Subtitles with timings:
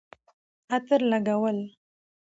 [0.75, 1.59] عطر لګول